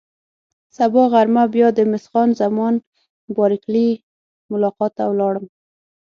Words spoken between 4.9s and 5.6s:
ته ولاړم.